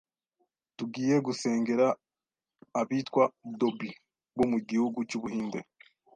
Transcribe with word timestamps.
tugiye 0.77 1.15
gusengera 1.25 1.87
abitwa 2.81 3.23
Dhobi 3.59 3.89
bo 4.37 4.45
mu 4.51 4.57
gihugu 4.69 4.99
cy’Ubuhinde. 5.09 5.59